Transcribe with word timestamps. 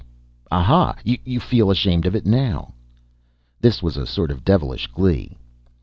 Aha! 0.51 0.95
you 1.03 1.39
feel 1.39 1.69
ashamed 1.69 2.07
of 2.07 2.15
it 2.15 2.25
now!" 2.25 2.73
This 3.59 3.83
was 3.83 3.97
a 3.97 4.07
sort 4.07 4.31
of 4.31 4.43
devilish 4.43 4.87
glee. 4.87 5.37